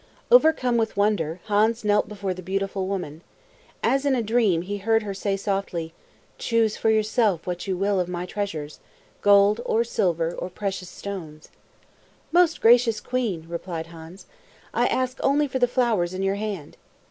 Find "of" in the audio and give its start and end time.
7.99-8.07